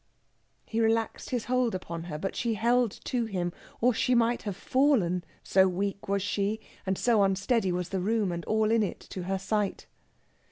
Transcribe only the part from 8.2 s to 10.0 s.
and all in it to her sight.